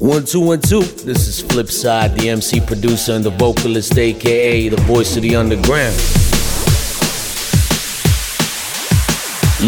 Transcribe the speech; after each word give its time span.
One, 0.00 0.24
two, 0.24 0.40
one, 0.40 0.62
two. 0.62 0.80
This 0.80 1.28
is 1.28 1.42
Flipside, 1.42 2.18
the 2.18 2.30
MC 2.30 2.62
producer 2.62 3.12
and 3.12 3.22
the 3.22 3.28
vocalist, 3.28 3.98
aka 3.98 4.70
the 4.70 4.80
voice 4.84 5.14
of 5.14 5.20
the 5.22 5.36
underground. 5.36 5.94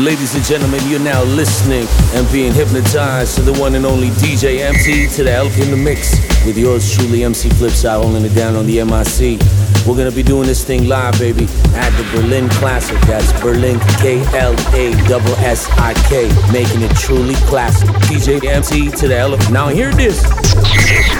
Ladies 0.02 0.34
and 0.34 0.42
gentlemen, 0.42 0.80
you're 0.88 1.00
now 1.00 1.22
listening 1.22 1.86
and 2.14 2.26
being 2.32 2.50
hypnotized 2.54 3.36
to 3.36 3.42
the 3.42 3.52
one 3.60 3.74
and 3.74 3.84
only 3.84 4.08
DJ 4.24 4.60
MC 4.60 5.06
to 5.16 5.24
the 5.24 5.32
Elk 5.32 5.52
in 5.58 5.70
the 5.70 5.76
Mix 5.76 6.16
with 6.46 6.56
yours 6.56 6.96
truly, 6.96 7.24
MC 7.24 7.50
Flipside, 7.50 8.02
holding 8.02 8.24
it 8.24 8.34
down 8.34 8.56
on 8.56 8.64
the 8.64 8.82
MIC. 8.82 9.61
We're 9.86 9.96
gonna 9.96 10.12
be 10.12 10.22
doing 10.22 10.46
this 10.46 10.64
thing 10.64 10.86
live, 10.86 11.18
baby, 11.18 11.44
at 11.74 11.90
the 11.98 12.04
Berlin 12.14 12.48
Klassik. 12.48 13.00
That's 13.06 13.32
Berlin 13.40 13.80
K 13.98 14.20
L 14.38 14.54
A 14.74 14.92
S 14.92 15.68
S 15.68 15.70
I 15.78 15.92
K, 16.08 16.28
making 16.52 16.82
it 16.82 16.94
truly 16.96 17.34
classic. 17.50 17.88
DJ 18.06 18.44
MC 18.44 18.90
to 18.90 19.08
the 19.08 19.16
L. 19.16 19.36
Now 19.50 19.68
hear 19.68 19.92
this. 19.92 20.22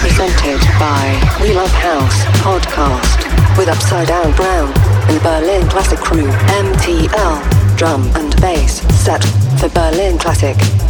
Presented 0.01 0.61
by 0.79 1.39
We 1.43 1.53
Love 1.55 1.73
House 1.73 2.25
Podcast 2.39 3.59
with 3.59 3.69
Upside 3.69 4.07
Down 4.07 4.33
Brown 4.37 4.73
and 5.11 5.21
Berlin 5.23 5.69
Klassik 5.69 5.99
Crew. 5.99 6.31
MTL 6.63 7.77
drum 7.77 8.09
and 8.15 8.41
bass 8.41 8.81
set 8.97 9.25
for 9.59 9.69
Berlin 9.71 10.19
Klassik. 10.19 10.82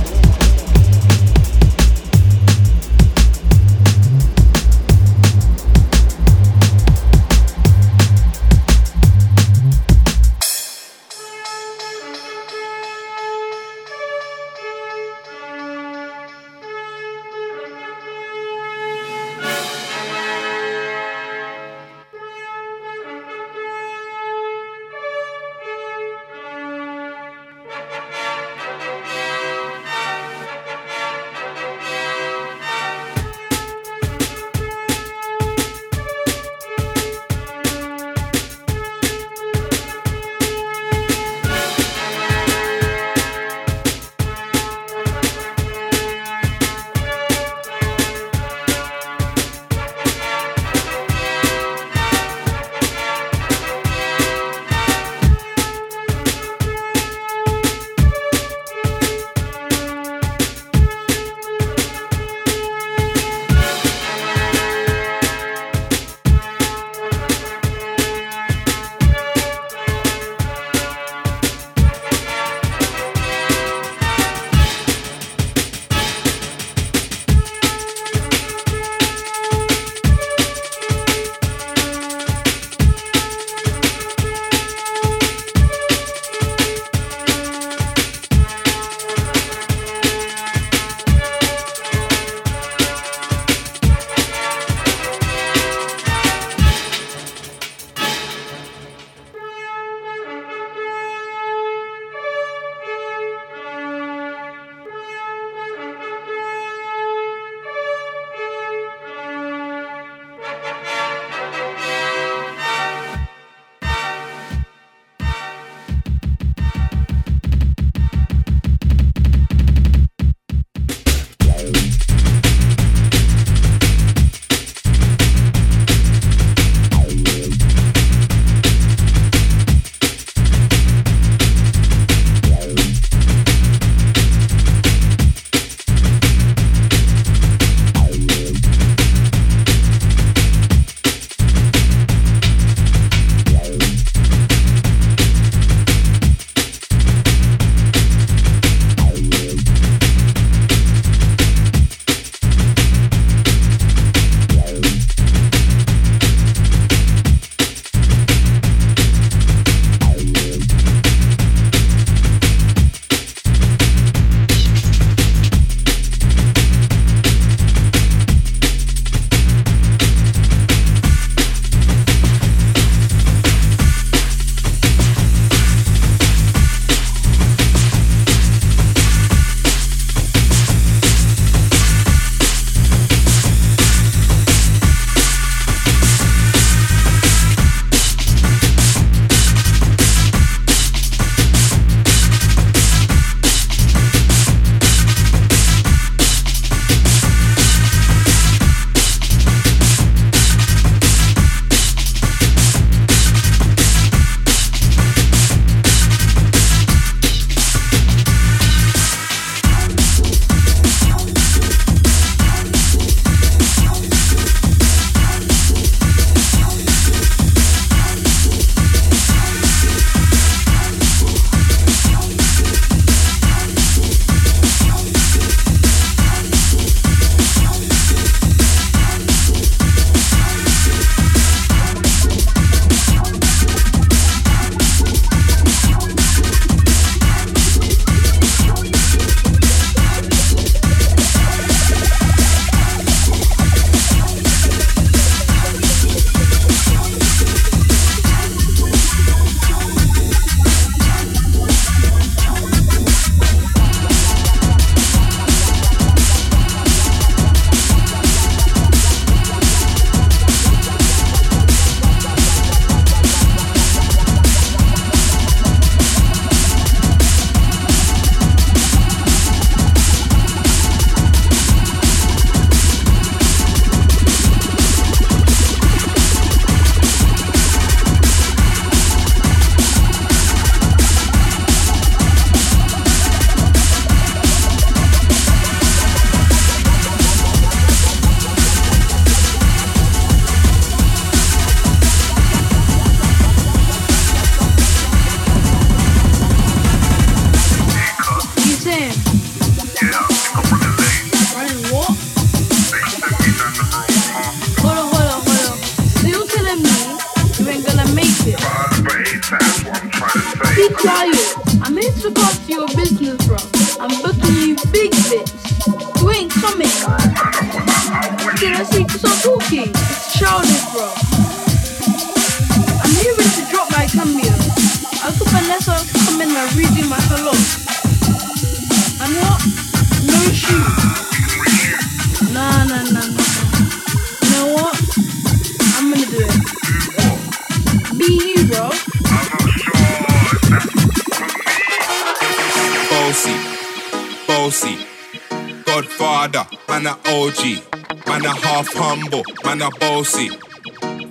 Humble, 349.23 349.45
man 349.65 349.83
a 349.83 349.91
bossy. 349.99 350.49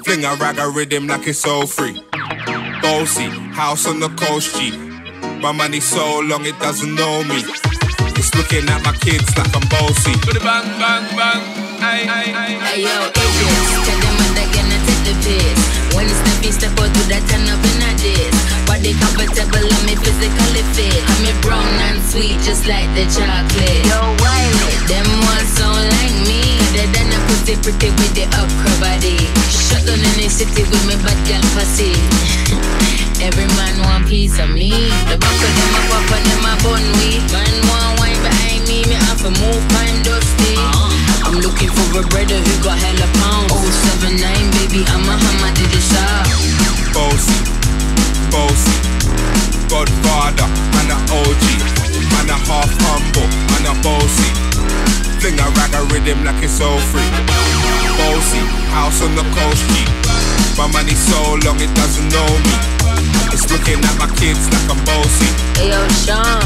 Fling 0.03 0.25
a 0.25 0.35
rag 0.35 0.57
a 0.59 0.69
rhythm 0.69 1.07
like 1.07 1.27
it's 1.27 1.45
all 1.45 1.67
free. 1.67 2.01
Bossy, 2.81 3.27
house 3.53 3.87
on 3.87 3.99
the 3.99 4.09
coast 4.09 4.55
G. 4.55 4.71
My 5.39 5.51
money 5.51 5.79
so 5.79 6.19
long 6.19 6.45
it 6.45 6.57
doesn't 6.59 6.95
know 6.95 7.23
me. 7.23 7.43
It's 8.15 8.33
looking 8.35 8.67
at 8.69 8.81
my 8.83 8.93
kids 8.93 9.35
like 9.37 9.53
I'm 9.55 9.67
bossy. 9.69 10.13
Bang, 10.39 10.67
bang, 10.79 11.05
bang. 11.17 11.41
Hey, 11.81 12.05
hey, 12.05 12.27
hey. 12.31 12.53
Hey 12.61 12.77
yo, 12.85 12.95
idiots, 13.09 13.71
tell 13.85 13.99
them 13.99 14.15
what 14.21 14.31
they're 14.37 14.53
gonna 14.53 14.79
take 14.85 15.03
the 15.07 15.15
piss. 15.25 15.59
When 15.95 16.05
it's 16.05 16.21
time 16.21 16.41
to 16.43 16.51
step 16.53 16.73
out 16.77 16.89
to 16.93 17.01
that 17.11 17.23
turn 17.27 17.49
up 17.49 17.59
in 17.59 17.81
a 17.81 17.91
this. 17.97 18.35
Body 18.69 18.93
comfortable, 19.01 19.65
I'm 19.65 19.83
me 19.85 19.95
physically 19.97 20.63
fit. 20.77 21.01
I'm 21.01 21.19
me 21.25 21.33
brown 21.41 21.65
and 21.89 21.99
sweet, 22.07 22.37
just 22.45 22.69
like 22.69 22.87
the 22.93 23.09
chocolate. 23.09 23.83
Yo, 23.89 23.99
Wiley, 24.21 24.73
them 24.85 25.09
ones 25.25 25.49
sound 25.57 25.85
like 25.97 26.17
me. 26.29 26.39
Better 26.71 26.87
than 26.93 27.09
a 27.10 27.10
pussy 27.31 27.55
pretty 27.63 27.89
with 27.95 28.13
the 28.13 28.27
upper 28.35 28.75
body. 28.83 29.15
Shut 29.47 29.87
down 29.87 29.99
in 29.99 30.15
the 30.19 30.27
city 30.27 30.63
with 30.67 30.83
me 30.87 30.95
bad 30.99 31.15
girl 31.23 31.43
pussy. 31.55 31.95
Every 33.27 33.47
man 33.55 33.75
want 33.87 34.07
piece 34.07 34.39
of 34.39 34.49
me. 34.51 34.71
The 35.07 35.15
back 35.15 35.39
of 35.39 35.51
them 35.55 35.71
a 35.77 35.81
pop 35.87 36.11
and 36.11 36.25
them 36.27 36.43
a 36.43 36.53
bun 36.59 36.83
we. 36.99 37.23
Man 37.31 37.55
want 37.71 37.99
wine 37.99 38.19
behind 38.19 38.67
me, 38.67 38.83
me 38.83 38.97
have 39.07 39.21
to 39.23 39.31
move 39.31 39.63
time 39.71 39.97
dusty. 40.03 40.59
Uh-huh. 40.59 41.29
I'm 41.31 41.37
looking 41.39 41.71
for 41.71 41.87
a 41.99 42.03
brother 42.11 42.35
who 42.35 42.53
got 42.63 42.77
hella 42.77 43.07
pounds. 43.23 43.55
Oh 43.55 43.69
seven 43.87 44.19
nine 44.19 44.47
baby, 44.59 44.83
I'm 44.91 45.07
a 45.07 45.15
hammer 45.15 45.51
to 45.55 45.65
the 45.71 45.79
shop. 45.79 46.27
Bossy, 46.91 47.37
bossy. 48.27 49.10
Godfather, 49.71 50.51
man 50.75 50.91
a 50.91 50.97
OG, 51.15 51.45
man 52.11 52.27
a 52.27 52.35
half 52.43 52.67
humble, 52.83 53.23
man 53.55 53.71
a 53.71 53.73
bossy. 53.79 54.27
Fling 55.23 55.39
a 55.39 55.47
rag 55.55 55.71
a 55.71 55.87
rhythm 55.87 56.27
like 56.27 56.43
it's 56.43 56.59
all 56.59 56.75
free. 56.91 57.07
Bossy, 57.95 58.43
house 58.75 58.99
on 58.99 59.15
the 59.15 59.23
coast 59.31 59.63
G. 59.71 59.87
My 60.59 60.67
money 60.75 60.91
so 60.91 61.39
long 61.47 61.55
it 61.63 61.71
doesn't 61.71 62.03
know 62.11 62.27
me. 62.43 62.55
It's 63.31 63.47
looking 63.47 63.79
at 63.79 63.95
my 63.95 64.11
kids 64.19 64.43
like 64.51 64.67
I'm 64.67 64.83
bossy. 64.83 65.31
Hey 65.55 65.71
yo, 65.71 65.79
Sean. 66.03 66.43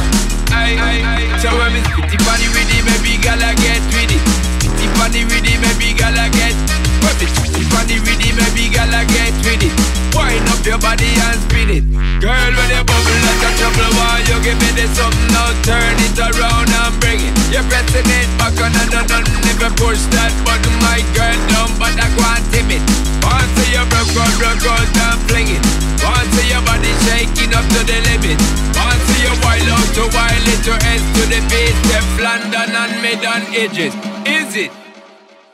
Hey, 0.54 0.78
hey, 0.78 1.02
hey. 1.02 1.26
So 1.42 1.50
when 1.58 1.74
me 1.74 1.82
spitty 1.82 2.22
funny 2.22 2.46
with 2.54 2.70
it, 2.78 2.86
baby 2.86 3.18
girl 3.26 3.42
I 3.42 3.58
get 3.58 3.82
with 3.90 4.14
it. 4.14 4.22
Spitty 4.62 4.86
funny 5.02 5.26
with 5.26 5.50
it, 5.50 5.58
baby 5.66 5.98
girl 5.98 6.14
I 6.14 6.30
get. 6.30 6.85
When 7.06 7.16
me 7.22 7.28
spitty 7.30 7.64
funny 7.70 8.02
with 8.02 8.18
it, 8.18 8.34
baby 8.34 8.74
girl 8.74 8.90
I 8.90 9.06
get 9.06 9.38
with 9.46 9.62
it. 9.62 9.76
Wind 10.18 10.50
up 10.50 10.66
your 10.66 10.82
body 10.82 11.06
and 11.06 11.38
spin 11.46 11.70
it. 11.70 11.86
Girl, 12.18 12.52
when 12.58 12.70
you 12.74 12.82
bubble 12.82 13.20
like 13.22 13.44
a 13.46 13.50
trouble, 13.62 13.92
why 13.94 14.26
you 14.26 14.38
give 14.42 14.58
me 14.58 14.74
this 14.74 14.90
something 14.98 15.30
now? 15.30 15.54
Turn 15.62 15.96
it 16.02 16.18
around 16.18 16.72
and 16.72 16.96
bring 16.98 17.22
it. 17.22 17.34
You're 17.54 17.68
pressing 17.70 18.10
it 18.10 18.30
back 18.42 18.58
on 18.58 18.74
and 18.74 18.96
on 18.98 19.06
and 19.22 19.26
never 19.46 19.70
push 19.78 20.02
that 20.18 20.34
button, 20.42 20.74
my 20.82 21.04
girl, 21.14 21.38
down, 21.54 21.70
but 21.78 21.94
I 21.94 22.10
can't 22.10 22.44
tip 22.50 22.70
it. 22.74 22.82
To 23.26 23.64
your 23.70 23.86
broke 23.92 24.16
out, 24.18 24.34
broke 24.40 24.66
out 24.66 24.90
and 24.90 25.20
fling 25.30 25.50
it. 25.54 25.62
To 25.62 26.42
your 26.50 26.62
body 26.66 26.90
shaking 27.06 27.54
up 27.54 27.66
to 27.70 27.82
the 27.86 28.02
limit. 28.10 28.40
To 28.40 29.16
your 29.22 29.38
wild 29.46 29.70
out 29.70 29.90
to 29.94 30.04
wild 30.16 30.48
it, 30.50 30.66
your 30.66 30.80
S 30.82 31.04
to 31.14 31.24
the 31.30 31.40
beat, 31.52 31.76
step 31.86 32.08
London 32.18 32.74
and 32.74 32.94
mid 33.02 33.22
on 33.26 33.42
edges. 33.54 33.94
Is 34.26 34.56
it? 34.56 34.72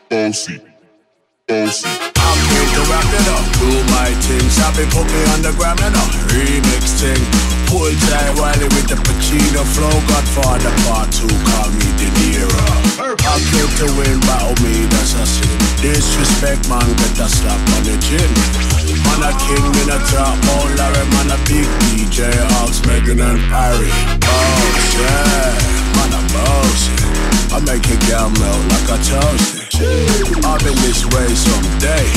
Bossy, 0.09 0.61
bossy. 1.51 1.87
I'm 2.15 2.39
here 2.47 2.69
to 2.75 2.81
wrap 2.87 3.09
it 3.11 3.27
up, 3.35 3.45
do 3.59 3.71
my 3.91 4.09
thing. 4.23 4.47
Sabi 4.47 4.85
put 4.87 5.05
me 5.11 5.21
on 5.35 5.41
the 5.43 5.51
gram 5.59 5.77
and 5.83 5.95
a 5.95 6.05
remix 6.31 6.95
thing. 6.99 7.21
Pull 7.67 7.91
tight 8.07 8.31
Wiley 8.39 8.67
with 8.75 8.87
the 8.87 8.95
Pacino 8.95 9.63
flow. 9.75 9.97
Godfather 10.07 10.73
part 10.87 11.11
two, 11.11 11.27
call 11.27 11.69
me 11.75 11.87
De 11.99 12.07
Niro. 12.19 12.63
I 12.99 13.37
came 13.51 13.71
to 13.79 13.87
win, 13.99 14.19
battle 14.27 14.55
me, 14.63 14.87
that's 14.91 15.13
a 15.15 15.25
sin. 15.25 15.51
Disrespect, 15.83 16.69
man, 16.69 16.87
get 16.99 17.19
a 17.19 17.27
slap 17.27 17.59
on 17.75 17.83
the 17.83 17.95
chin. 17.99 18.70
Man 19.05 19.21
a 19.23 19.31
king 19.37 19.67
in 19.81 19.89
a 19.89 19.99
top, 20.09 20.37
oh 20.55 20.65
Larry, 20.77 21.05
man 21.13 21.31
a 21.33 21.37
big 21.47 21.67
DJ, 21.87 22.29
Ox, 22.61 22.85
Megan 22.85 23.19
and 23.19 23.39
Harry. 23.51 23.91
Boss, 24.21 24.85
yeah, 24.99 25.55
man 25.95 26.13
a 26.13 26.21
boss, 26.33 26.81
yeah. 26.87 27.55
I 27.55 27.59
make 27.67 27.87
a 27.89 27.97
girl 28.07 28.29
melt 28.39 28.63
like 28.71 28.89
a 28.91 28.97
toast. 29.03 29.75
I've 30.45 30.61
been 30.63 30.77
this 30.85 31.05
way 31.11 31.27
someday, 31.35 32.07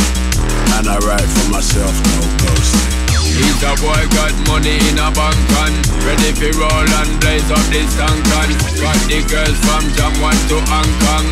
and 0.79 0.87
I 0.87 0.99
write 1.07 1.27
for 1.27 1.51
myself, 1.51 1.95
no 2.15 2.21
ghosting. 2.45 3.05
He's 3.35 3.63
a 3.67 3.75
boy 3.83 3.99
got 4.15 4.31
money 4.47 4.79
in 4.87 4.95
a 4.95 5.11
bank 5.11 5.35
and 5.67 5.75
Ready 6.07 6.31
for 6.39 6.55
roll 6.55 6.87
and 7.03 7.19
blaze 7.19 7.51
up 7.51 7.67
this 7.67 7.91
tank 7.99 8.15
and 8.15 8.55
Got 8.79 9.01
the 9.11 9.27
girls 9.27 9.59
from 9.67 9.83
Jamwan 9.99 10.39
to 10.55 10.63
Hong 10.71 10.93
Kong 11.03 11.27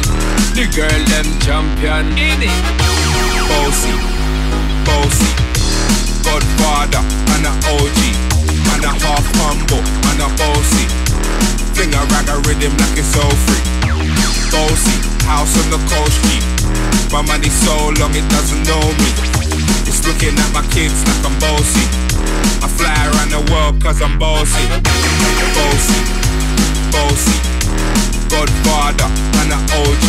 The 0.59 0.67
girl 0.75 1.03
them 1.07 1.29
champion 1.39 2.11
in 2.19 2.43
it 2.43 2.59
Bossy, 3.47 3.95
bossy. 4.85 5.31
Godfather, 6.25 7.03
man 7.29 7.45
a 7.49 7.53
OG, 7.73 7.99
man 8.67 8.85
a 8.85 8.93
half 9.03 9.27
humble, 9.41 9.83
man 10.05 10.21
a 10.25 10.29
bossy. 10.39 10.87
Fling 11.75 11.95
a 11.95 12.03
rag 12.13 12.29
a 12.29 12.37
rhythm 12.49 12.73
like 12.77 12.97
it's 12.97 13.17
all 13.17 13.37
free. 13.47 13.65
Bossy, 14.53 14.97
house 15.25 15.57
on 15.61 15.69
the 15.73 15.81
coast 15.89 16.19
G. 16.29 16.43
My 17.13 17.23
money 17.23 17.49
so 17.49 17.93
long 18.01 18.15
it 18.15 18.29
doesn't 18.29 18.63
know 18.65 18.85
me. 19.01 19.11
It's 19.89 20.05
looking 20.07 20.37
at 20.39 20.51
my 20.53 20.65
kids 20.73 20.97
like 21.05 21.25
I'm 21.25 21.37
bossy. 21.41 21.85
I 22.65 22.69
fly 22.69 22.95
around 23.09 23.31
the 23.33 23.43
world 23.53 23.83
cause 23.83 24.01
I'm 24.01 24.19
bossy. 24.19 24.65
Bossy, 25.57 26.01
bossy. 26.93 27.37
Godfather, 28.33 29.09
man 29.37 29.53
a 29.53 29.59
OG, 29.77 30.05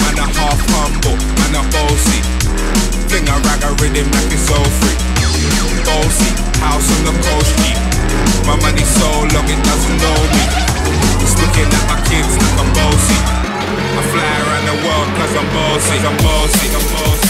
man 0.00 0.16
a 0.16 0.26
half 0.32 0.60
humble, 0.72 1.16
man 1.36 1.60
a 1.60 1.62
bossy. 1.72 2.49
Fling 3.10 3.26
a 3.26 3.36
rag 3.42 3.64
a 3.64 3.70
rhythm 3.82 4.06
like 4.12 4.30
it's 4.30 4.48
all 4.54 4.70
free. 4.78 4.94
Bossy, 5.82 6.30
house 6.62 6.86
on 6.94 7.10
the 7.10 7.14
coast 7.26 7.58
G. 7.58 7.74
My 8.46 8.54
money 8.62 8.86
so 8.86 9.10
long 9.34 9.50
it 9.50 9.58
doesn't 9.66 9.96
know 9.98 10.18
me. 10.30 10.44
It's 11.18 11.34
looking 11.42 11.66
at 11.66 11.84
my 11.90 11.98
kids 12.06 12.38
like 12.38 12.56
I'm 12.62 12.70
bossy. 12.70 13.18
I 13.98 14.02
fly 14.14 14.30
around 14.46 14.64
the 14.70 14.76
world 14.86 15.08
cause 15.18 15.34
I'm 15.34 15.48
bossy, 15.50 15.98
I'm 16.06 16.16
bossy, 16.22 16.66
I'm 16.70 16.86
bossy. 16.94 17.29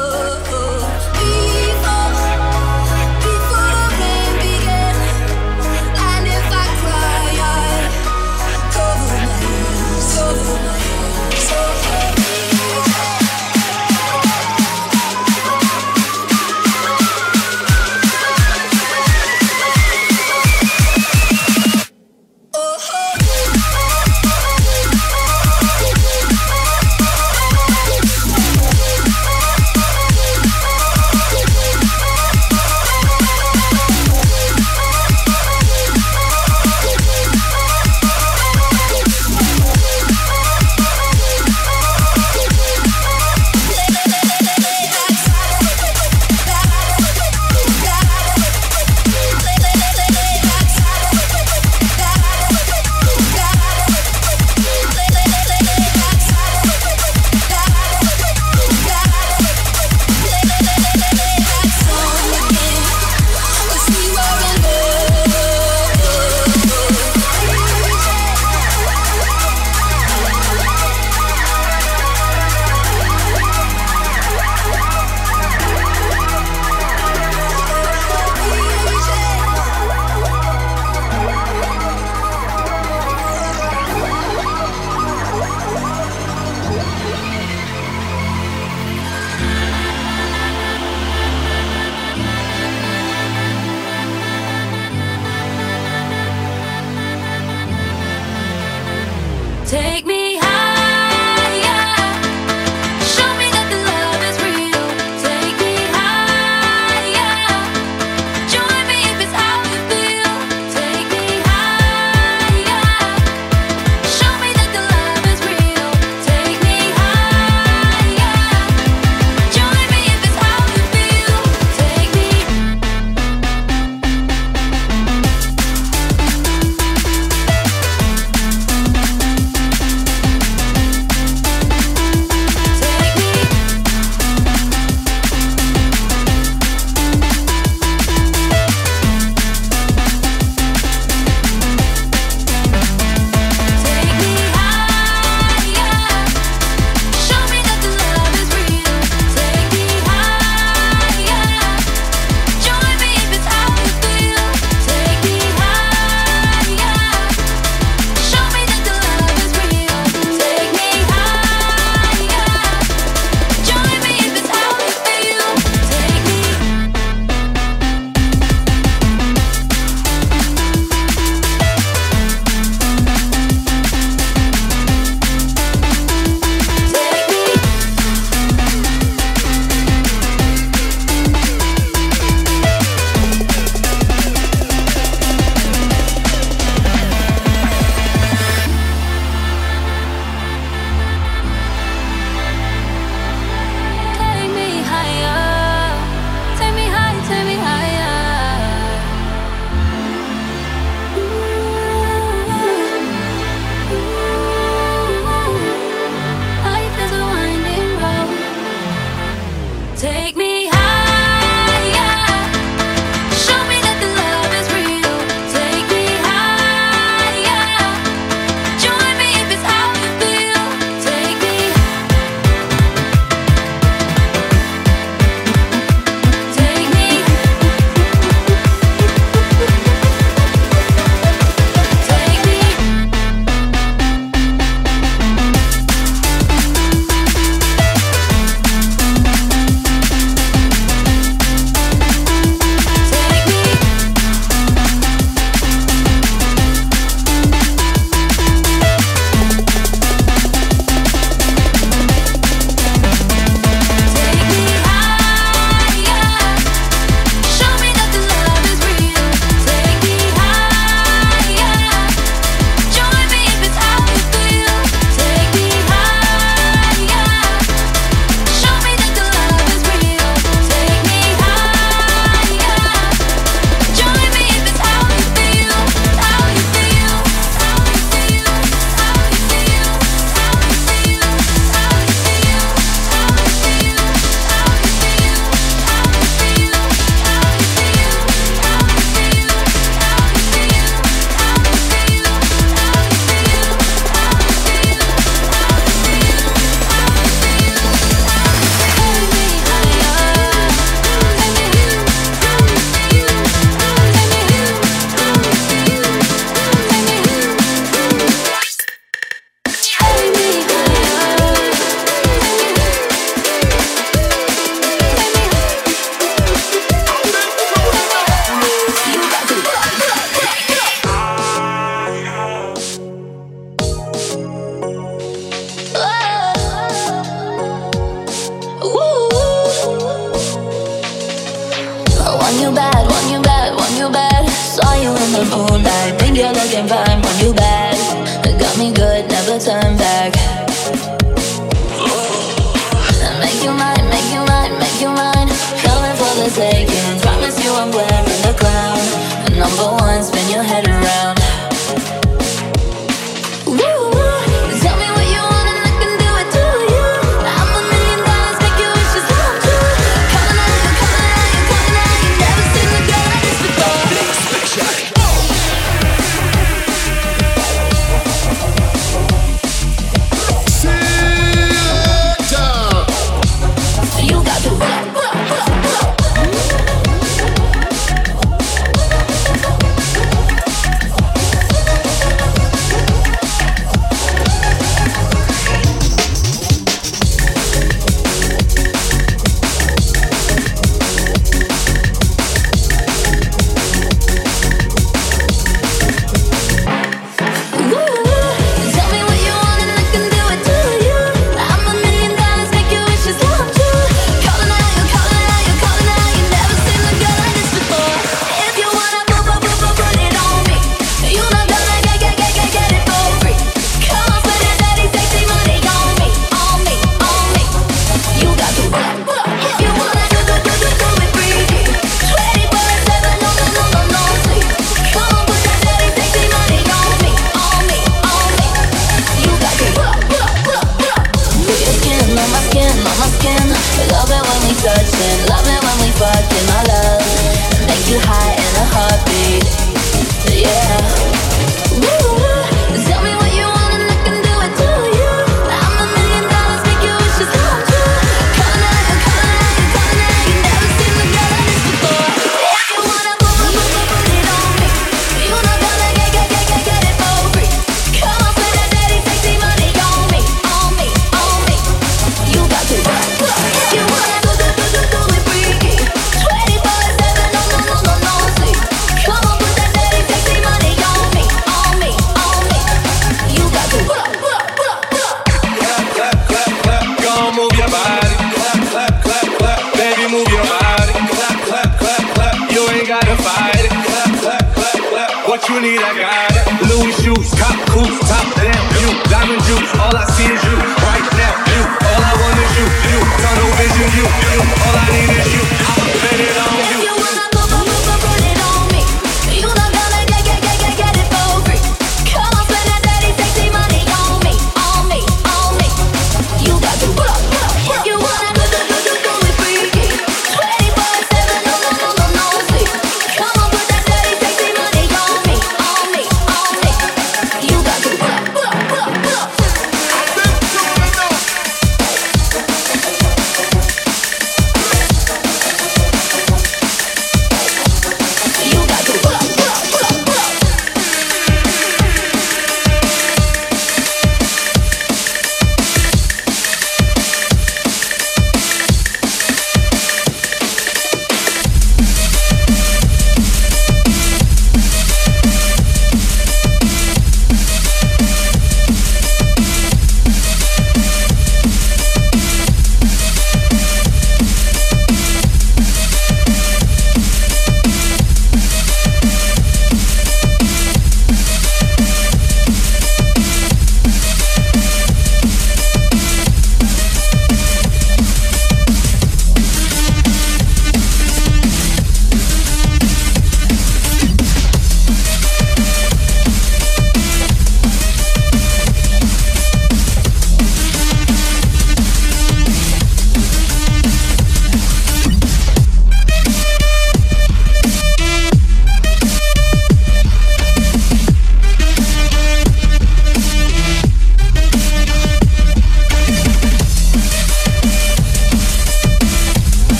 you 485.71 485.81
need, 485.81 486.01
I 486.03 486.11
got 486.19 486.51
it. 486.51 486.63
Louis 486.89 487.15
shoes, 487.23 487.47
cop 487.55 487.77
cool, 487.95 488.11
top 488.27 488.47
them. 488.59 488.75
you. 488.99 489.09
Diamond 489.31 489.63
juice, 489.63 489.91
all 489.99 490.11
I 490.11 490.25
see 490.35 490.47
is 490.51 490.61
you. 490.67 490.75
Right 490.75 491.27
now, 491.39 491.55
you. 491.71 491.81
All 492.11 492.21
I 492.21 492.33
want 492.43 492.57
is 492.59 492.71
you, 492.75 492.85
you. 493.07 493.19
Tunnel 493.39 493.71
vision, 493.79 494.09
you, 494.19 494.25
you. 494.27 494.59
All 494.59 494.95
I 494.99 495.07
need 495.15 495.31
is 495.31 495.47
you. 495.55 495.63
I 495.63 496.00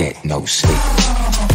get 0.00 0.24
no 0.24 0.46
sleep. 0.46 1.49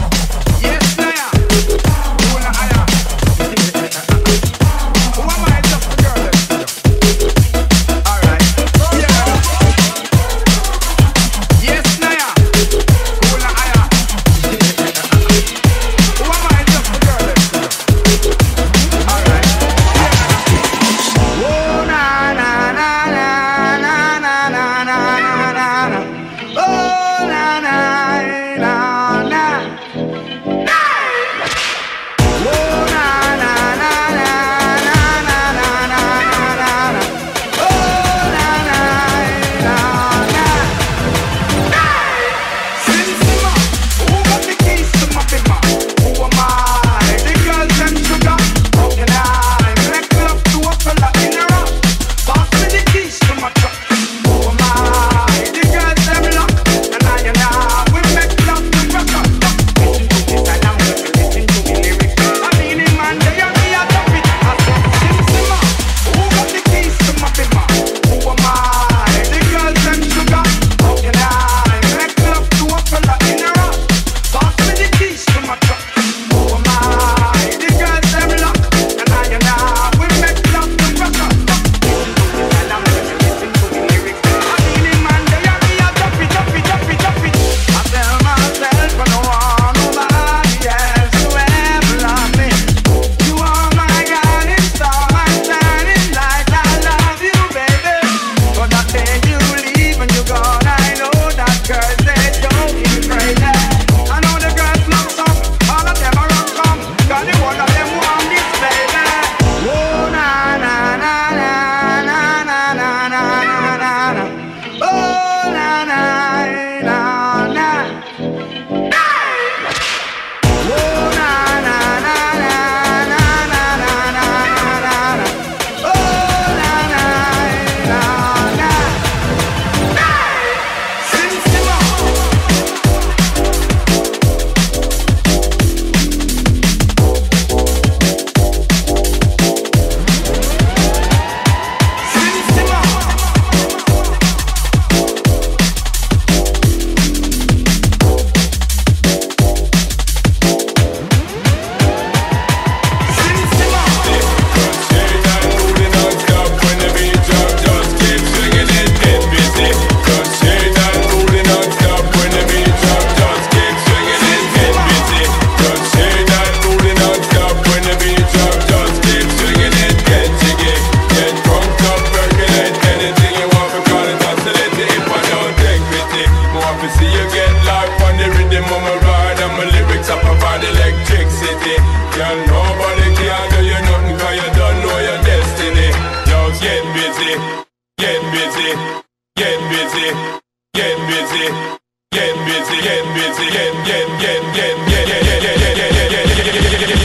busy, 192.60 192.82
get 192.82 193.04
busy, 193.14 193.52
get, 193.52 193.74
get, 193.86 194.08
get, 194.22 194.42
get, 194.56 194.76
get, 194.88 195.06
get, 195.06 195.20
get, 195.20 195.42
get, 195.42 195.56
get, 195.56 195.66
get, 195.66 195.92
get, 195.92 196.12
get, 196.12 196.36
get, 196.36 196.44
get, 196.46 196.64
get, 196.64 196.80
get, 196.80 197.00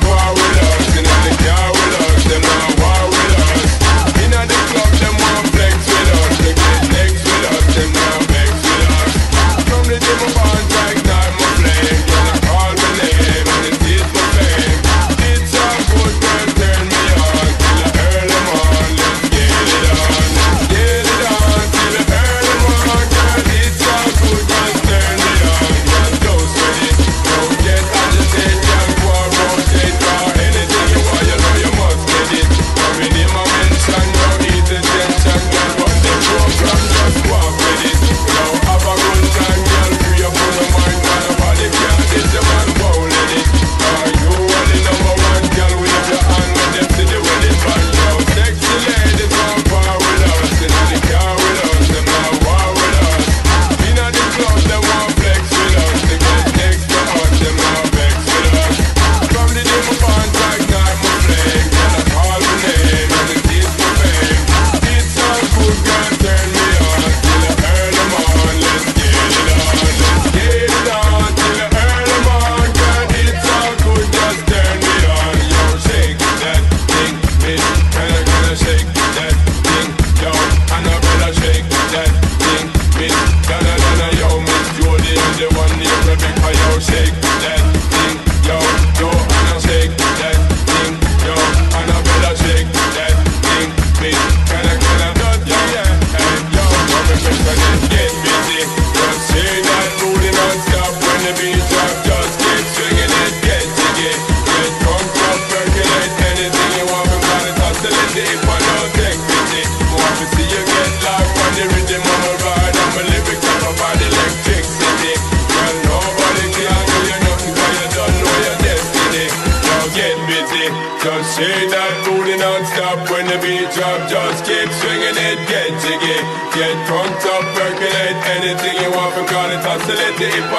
get, 0.00 0.15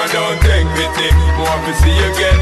I 0.00 0.06
don't 0.12 0.38
take 0.40 0.68
pity. 0.78 1.10
More 1.34 1.58
to 1.66 1.74
see 1.82 1.90
you 1.90 2.10
get 2.14 2.37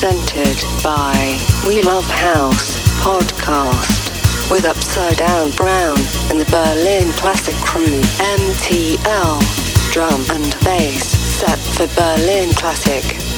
presented 0.00 0.56
by 0.82 1.38
We 1.68 1.82
Love 1.82 2.08
House 2.08 2.78
podcast 3.02 4.50
with 4.50 4.64
Upside 4.64 5.18
Down 5.18 5.50
Brown 5.50 5.98
and 6.30 6.40
the 6.40 6.48
Berlin 6.50 7.12
Klassik 7.12 7.54
Crew 7.62 7.84
MTL 7.84 9.92
drum 9.92 10.24
and 10.30 10.56
bass 10.64 11.04
set 11.04 11.58
for 11.58 11.86
Berlin 11.94 12.48
Klassik. 12.48 13.29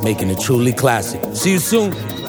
Making 0.04 0.30
it 0.30 0.38
truly 0.38 0.72
classic. 0.72 1.20
See 1.34 1.50
you 1.52 1.58
soon. 1.58 2.21